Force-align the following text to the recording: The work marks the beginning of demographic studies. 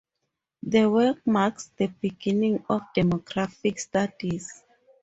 The 0.63 0.89
work 0.89 1.27
marks 1.27 1.67
the 1.77 1.85
beginning 1.85 2.65
of 2.67 2.81
demographic 2.97 3.77
studies. 3.79 4.63